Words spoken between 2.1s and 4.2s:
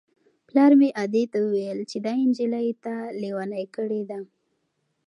نجلۍ تا لېونۍ کړې ده.